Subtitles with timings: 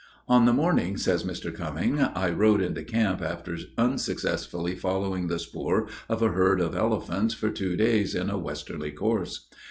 [0.27, 1.53] On the morning, says Mr.
[1.53, 7.35] Cumming, I rode into camp, after unsuccessfully following the spoor of a herd of elephants
[7.35, 9.47] for two days, in a westerly course.